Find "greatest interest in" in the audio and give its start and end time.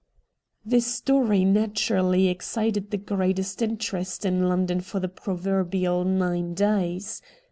2.97-4.49